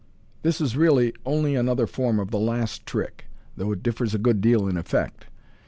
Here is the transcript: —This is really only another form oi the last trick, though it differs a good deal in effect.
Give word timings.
—This 0.41 0.59
is 0.59 0.75
really 0.75 1.13
only 1.27 1.53
another 1.53 1.85
form 1.85 2.19
oi 2.19 2.23
the 2.23 2.39
last 2.39 2.87
trick, 2.87 3.25
though 3.55 3.71
it 3.71 3.83
differs 3.83 4.15
a 4.15 4.17
good 4.17 4.41
deal 4.41 4.67
in 4.67 4.75
effect. 4.75 5.27